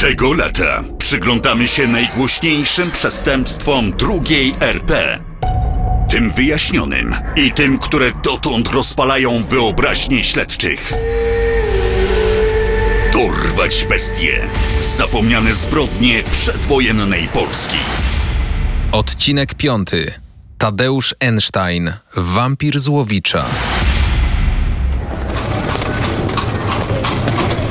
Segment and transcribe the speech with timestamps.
[0.00, 5.18] Tego lata przyglądamy się najgłośniejszym przestępstwom drugiej RP.
[6.10, 10.92] Tym wyjaśnionym i tym, które dotąd rozpalają wyobraźnię śledczych.
[13.12, 14.48] Dorwać bestie.
[14.96, 17.76] Zapomniane zbrodnie przedwojennej Polski.
[18.92, 20.14] Odcinek piąty.
[20.58, 23.44] Tadeusz Einstein, wampir Złowicza.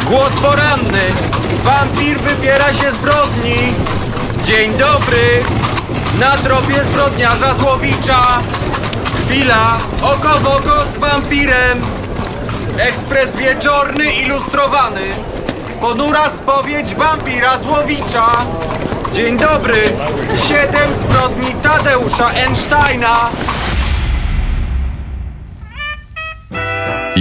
[0.10, 1.02] Głos poranny!
[1.64, 3.74] Wampir wybiera się zbrodni!
[4.43, 5.43] Dzień dobry!
[6.20, 8.38] Na tropie zbrodniarza Złowicza!
[9.26, 9.78] Chwila!
[10.02, 11.82] Oko w oko z wampirem!
[12.79, 15.02] Ekspres wieczorny ilustrowany!
[15.82, 18.28] Ponura spowiedź wampira Złowicza!
[19.14, 19.93] Dzień dobry!
[20.48, 23.29] Siedem zbrodni Tadeusza Einsteina!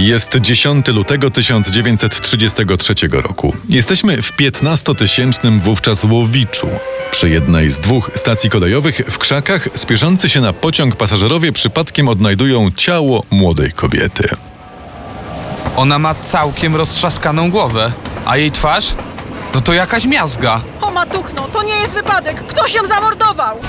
[0.05, 3.55] Jest 10 lutego 1933 roku.
[3.69, 6.67] Jesteśmy w 15-tysięcznym wówczas Łowiczu.
[7.11, 12.71] Przy jednej z dwóch stacji kolejowych w krzakach spieszący się na pociąg pasażerowie przypadkiem odnajdują
[12.71, 14.29] ciało młodej kobiety.
[15.75, 17.91] Ona ma całkiem roztrzaskaną głowę,
[18.25, 18.95] a jej twarz?
[19.53, 20.61] No to jakaś miazga.
[20.81, 22.43] O matuchno, to nie jest wypadek!
[22.47, 23.59] Ktoś ją zamordował!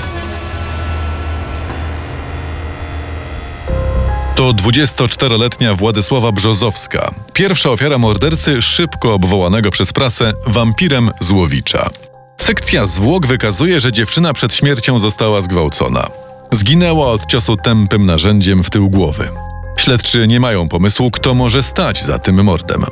[4.37, 11.89] To 24-letnia Władysława Brzozowska, pierwsza ofiara mordercy szybko obwołanego przez prasę wampirem Złowicza.
[12.37, 16.07] Sekcja zwłok wykazuje, że dziewczyna przed śmiercią została zgwałcona.
[16.51, 19.29] Zginęła od ciosu tępym narzędziem w tył głowy.
[19.77, 22.85] Śledczy nie mają pomysłu, kto może stać za tym mordem.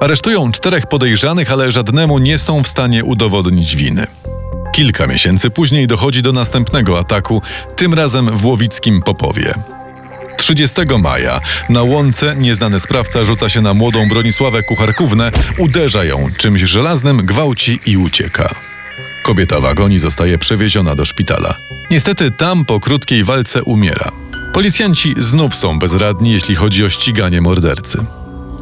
[0.00, 4.06] Aresztują czterech podejrzanych, ale żadnemu nie są w stanie udowodnić winy.
[4.72, 7.42] Kilka miesięcy później dochodzi do następnego ataku,
[7.76, 9.54] tym razem w łowickim Popowie.
[10.36, 16.60] 30 maja na łące nieznany sprawca rzuca się na młodą Bronisławę Kucharkównę, uderza ją czymś
[16.60, 18.54] żelaznym, gwałci i ucieka.
[19.24, 21.54] Kobieta w agonii zostaje przewieziona do szpitala.
[21.90, 24.12] Niestety tam po krótkiej walce umiera.
[24.52, 27.98] Policjanci znów są bezradni, jeśli chodzi o ściganie mordercy.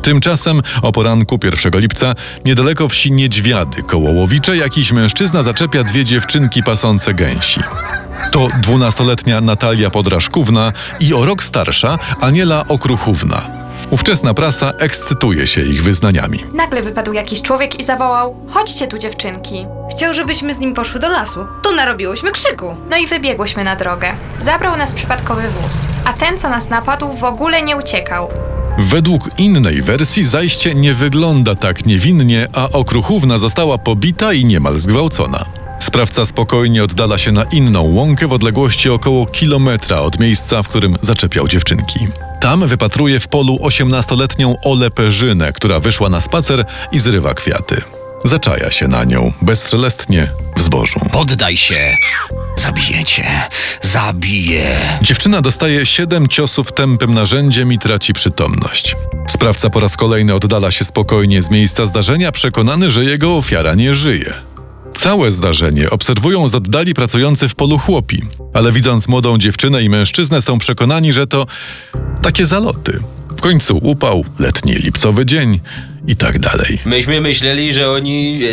[0.03, 6.63] Tymczasem o poranku 1 lipca niedaleko wsi Niedźwiady koło Łowicze jakiś mężczyzna zaczepia dwie dziewczynki
[6.63, 7.61] pasące gęsi.
[8.31, 13.43] To dwunastoletnia Natalia Podrażkówna i o rok starsza Aniela Okruchówna.
[13.91, 16.45] Ówczesna prasa ekscytuje się ich wyznaniami.
[16.55, 19.67] Nagle wypadł jakiś człowiek i zawołał: Chodźcie tu, dziewczynki.
[19.91, 21.47] Chciał, żebyśmy z nim poszły do lasu.
[21.63, 22.77] To narobiłyśmy krzyku.
[22.91, 24.13] No i wybiegłyśmy na drogę.
[24.41, 28.29] Zabrał nas przypadkowy wóz, a ten, co nas napadł, w ogóle nie uciekał.
[28.79, 35.45] Według innej wersji zajście nie wygląda tak niewinnie, a Okruchówna została pobita i niemal zgwałcona.
[35.83, 40.97] Sprawca spokojnie oddala się na inną łąkę w odległości około kilometra od miejsca, w którym
[41.03, 42.09] zaczepiał dziewczynki.
[42.41, 47.77] Tam wypatruje w polu 18-letnią Olę Perzynę, która wyszła na spacer i zrywa kwiaty.
[48.25, 51.01] Zaczaja się na nią bezstrzelestnie w zbożu.
[51.13, 51.97] Poddaj się.
[52.57, 53.49] Zabiję cię.
[53.83, 54.79] Zabiję.
[55.03, 58.97] Dziewczyna dostaje siedem ciosów tępym narzędziem i traci przytomność.
[59.29, 63.95] Sprawca po raz kolejny oddala się spokojnie z miejsca zdarzenia, przekonany, że jego ofiara nie
[63.95, 64.52] żyje.
[64.95, 68.23] Całe zdarzenie obserwują z oddali pracujący w polu chłopi,
[68.55, 71.47] ale widząc młodą dziewczynę i mężczyznę są przekonani, że to
[72.23, 73.01] takie zaloty.
[73.37, 75.61] W końcu upał, letni lipcowy dzień
[76.07, 76.79] i tak dalej.
[76.85, 78.49] Myśmy myśleli, że oni e,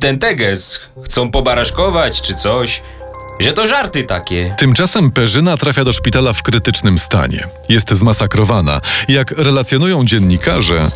[0.00, 2.82] ten teges chcą pobaraszkować czy coś.
[3.40, 4.54] Że to żarty takie.
[4.58, 7.46] Tymczasem Perzyna trafia do szpitala w krytycznym stanie.
[7.68, 8.80] Jest zmasakrowana.
[9.08, 10.90] Jak relacjonują dziennikarze,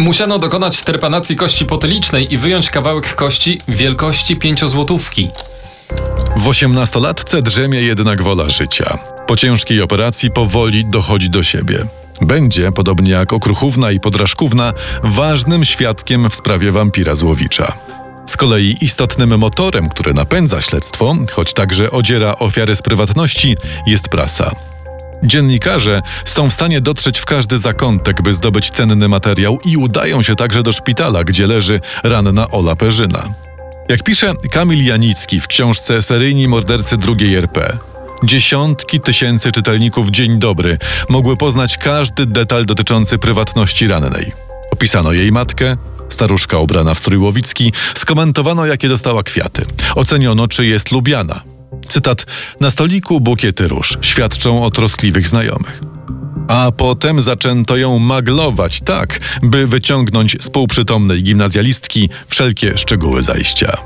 [0.00, 5.30] Musiano dokonać trepanacji kości potylicznej i wyjąć kawałek kości wielkości pięciozłotówki.
[6.36, 8.98] w osiemnastolatce drzemie jednak wola życia.
[9.26, 11.86] Po ciężkiej operacji powoli dochodzi do siebie.
[12.20, 14.72] Będzie, podobnie jak Okruchówna i Podrażkówna,
[15.02, 17.72] ważnym świadkiem w sprawie wampira Złowicza.
[18.26, 23.56] Z kolei istotnym motorem, który napędza śledztwo, choć także odziera ofiary z prywatności,
[23.86, 24.69] jest prasa.
[25.22, 30.36] Dziennikarze są w stanie dotrzeć w każdy zakątek, by zdobyć cenny materiał i udają się
[30.36, 33.34] także do szpitala, gdzie leży ranna Ola Perzyna.
[33.88, 37.78] Jak pisze Kamil Janicki w książce Seryjni mordercy II RP,
[38.24, 40.78] dziesiątki tysięcy czytelników Dzień Dobry
[41.08, 44.32] mogły poznać każdy detal dotyczący prywatności rannej.
[44.70, 45.76] Opisano jej matkę,
[46.08, 49.62] staruszka ubrana w strój łowicki, skomentowano jakie dostała kwiaty,
[49.94, 51.49] oceniono czy jest lubiana.
[51.86, 52.26] Cytat:
[52.60, 55.80] Na stoliku bukiety róż świadczą o troskliwych znajomych.
[56.48, 63.76] A potem zaczęto ją maglować tak, by wyciągnąć z półprzytomnej gimnazjalistki wszelkie szczegóły zajścia.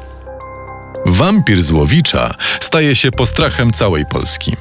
[1.07, 4.57] Wampir Złowicza staje się postrachem całej Polski.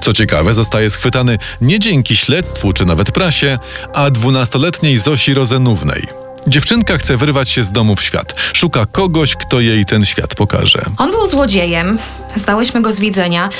[0.00, 3.58] Co ciekawe, zostaje schwytany nie dzięki śledztwu czy nawet prasie,
[3.94, 6.23] a dwunastoletniej Zosi Rozenównej.
[6.46, 8.34] Dziewczynka chce wyrwać się z domu w świat.
[8.52, 10.82] Szuka kogoś, kto jej ten świat pokaże.
[10.98, 11.98] On był złodziejem,
[12.34, 13.50] znałyśmy go z widzenia.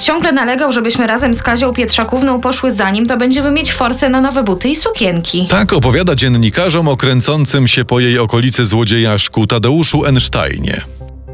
[0.00, 4.20] Ciągle nalegał, żebyśmy razem z Kazią Pietrzakówną poszły za nim, to będziemy mieć forsę na
[4.20, 5.46] nowe buty i sukienki.
[5.50, 10.80] Tak opowiada dziennikarzom o kręcącym się po jej okolicy złodziejaszku Tadeuszu Einsteinie.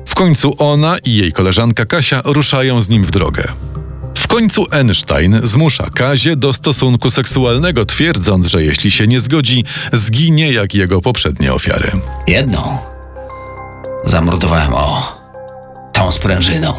[0.07, 3.45] W końcu ona i jej koleżanka Kasia ruszają z nim w drogę.
[4.21, 10.53] W końcu Einstein zmusza Kazię do stosunku seksualnego, twierdząc, że jeśli się nie zgodzi, zginie
[10.53, 11.91] jak jego poprzednie ofiary.
[12.27, 12.79] Jedną
[14.05, 15.17] zamordowałem o
[15.93, 16.75] tą sprężyną,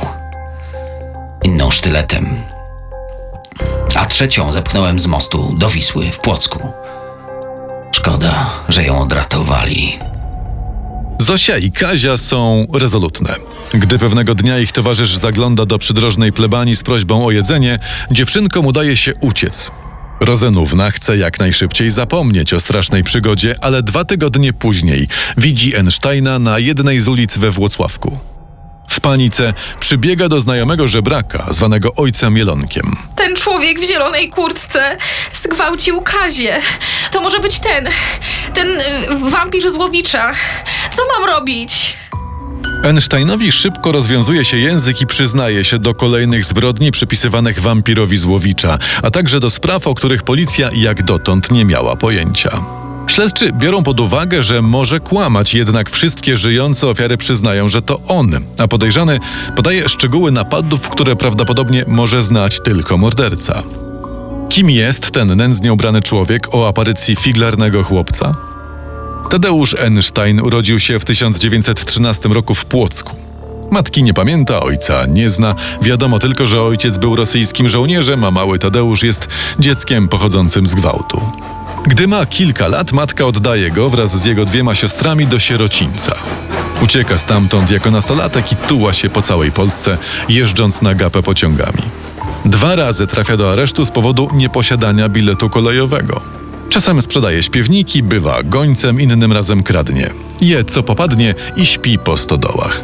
[1.43, 2.35] inną sztyletem,
[3.95, 6.71] a trzecią zepchnąłem z mostu do Wisły w Płocku.
[7.91, 9.99] Szkoda, że ją odratowali.
[11.19, 13.35] Zosia i Kazia są rezolutne.
[13.73, 17.79] Gdy pewnego dnia ich towarzysz zagląda do przydrożnej plebanii z prośbą o jedzenie,
[18.11, 19.71] dziewczynkom udaje się uciec.
[20.19, 25.07] Rozenówna chce jak najszybciej zapomnieć o strasznej przygodzie, ale dwa tygodnie później
[25.37, 28.19] widzi Einsteina na jednej z ulic we Włocławku.
[28.89, 32.95] W panice przybiega do znajomego żebraka, zwanego ojcem Mielonkiem.
[33.15, 34.97] Ten człowiek w zielonej kurtce
[35.33, 36.61] zgwałcił Kazię.
[37.11, 37.89] To może być ten,
[38.53, 38.83] ten y,
[39.31, 40.33] wampir z Łowicza.
[40.91, 42.00] Co mam robić?
[42.83, 49.11] Einsteinowi szybko rozwiązuje się język i przyznaje się do kolejnych zbrodni przypisywanych wampirowi Złowicza, a
[49.11, 52.61] także do spraw, o których policja jak dotąd nie miała pojęcia.
[53.07, 58.31] Śledczy biorą pod uwagę, że może kłamać, jednak wszystkie żyjące ofiary przyznają, że to on,
[58.57, 59.19] a podejrzany
[59.55, 63.63] podaje szczegóły napadów, które prawdopodobnie może znać tylko morderca.
[64.49, 68.50] Kim jest ten nędznie ubrany człowiek o aparycji figlarnego chłopca?
[69.31, 73.15] Tadeusz Einstein urodził się w 1913 roku w Płocku.
[73.69, 75.55] Matki nie pamięta, ojca nie zna.
[75.81, 79.27] Wiadomo tylko, że ojciec był rosyjskim żołnierzem, a mały Tadeusz jest
[79.59, 81.21] dzieckiem pochodzącym z gwałtu.
[81.87, 86.15] Gdy ma kilka lat, matka oddaje go wraz z jego dwiema siostrami do sierocińca.
[86.83, 89.97] Ucieka stamtąd jako nastolatek i tuła się po całej Polsce,
[90.29, 91.83] jeżdżąc na gapę pociągami.
[92.45, 96.40] Dwa razy trafia do aresztu z powodu nieposiadania biletu kolejowego.
[96.71, 100.09] Czasem sprzedaje śpiewniki, bywa gońcem, innym razem kradnie.
[100.41, 102.81] Je co popadnie i śpi po stodołach.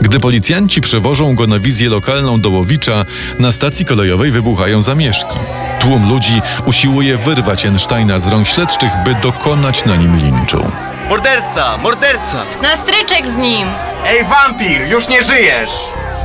[0.00, 3.04] Gdy policjanci przewożą go na wizję lokalną do Łowicza,
[3.38, 5.36] na stacji kolejowej wybuchają zamieszki.
[5.80, 10.70] Tłum ludzi usiłuje wyrwać Einsteina z rąk śledczych, by dokonać na nim linczu.
[11.08, 11.78] Morderca!
[11.78, 12.44] Morderca!
[12.62, 13.68] Na stryczek z nim!
[14.06, 14.86] Ej, wampir!
[14.88, 15.70] Już nie żyjesz!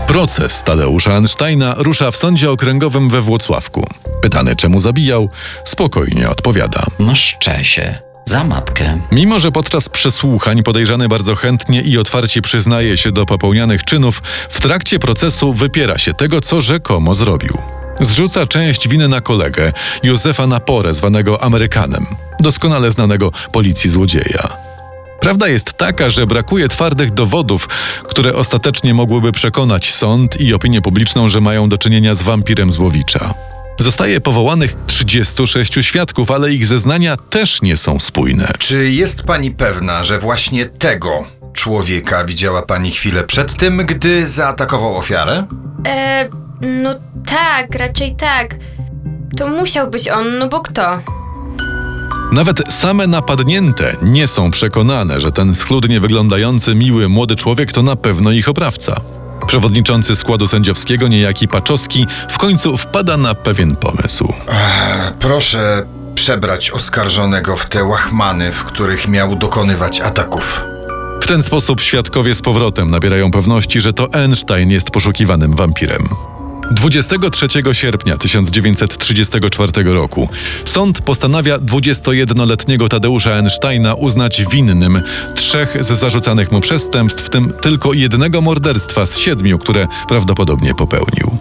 [0.08, 3.88] Proces Tadeusza Einsteina rusza w sądzie okręgowym we Włocławku.
[4.22, 5.30] Pytany czemu zabijał,
[5.64, 6.86] spokojnie odpowiada.
[7.00, 8.98] No szczesie, za matkę.
[9.12, 14.62] Mimo, że podczas przesłuchań podejrzany bardzo chętnie i otwarcie przyznaje się do popełnianych czynów, w
[14.62, 17.58] trakcie procesu wypiera się tego, co rzekomo zrobił.
[18.00, 19.74] Zrzuca część winy na kolegę,
[20.04, 22.06] Józefa Naporę, zwanego Amerykanem,
[22.40, 24.75] doskonale znanego policji złodzieja.
[25.20, 27.70] Prawda jest taka, że brakuje twardych dowodów,
[28.04, 33.34] które ostatecznie mogłyby przekonać sąd i opinię publiczną, że mają do czynienia z wampirem Złowicza.
[33.80, 38.52] Zostaje powołanych 36 świadków, ale ich zeznania też nie są spójne.
[38.60, 41.24] Czy jest pani pewna, że właśnie tego
[41.54, 45.48] człowieka widziała pani chwilę przed tym, gdy zaatakował ofiarę?
[45.88, 46.30] E,
[46.62, 46.96] no
[47.26, 48.56] tak, raczej tak.
[49.38, 51.02] To musiał być on, no bo kto?
[52.32, 57.96] Nawet same napadnięte nie są przekonane, że ten schludnie wyglądający, miły młody człowiek to na
[57.96, 59.02] pewno ich oprawca.
[59.48, 64.34] Przewodniczący składu sędziowskiego, niejaki Paczowski, w końcu wpada na pewien pomysł.
[64.48, 70.64] Ech, proszę przebrać oskarżonego w te łachmany, w których miał dokonywać ataków.
[71.22, 76.10] W ten sposób świadkowie z powrotem nabierają pewności, że to Einstein jest poszukiwanym wampirem.
[76.72, 80.30] 23 sierpnia 1934 roku
[80.66, 85.02] sąd postanawia 21-letniego Tadeusza Einsteina uznać winnym
[85.36, 91.38] trzech z zarzucanych mu przestępstw, w tym tylko jednego morderstwa z siedmiu, które prawdopodobnie popełnił.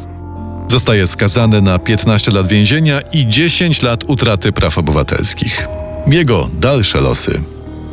[0.68, 5.66] Zostaje skazany na 15 lat więzienia i 10 lat utraty praw obywatelskich.
[6.06, 7.40] Jego dalsze losy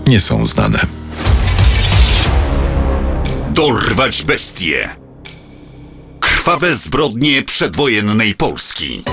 [0.08, 0.86] nie są znane.
[3.54, 5.01] Dorwać bestie.
[6.42, 9.04] Krwawe zbrodnie przedwojennej Polski.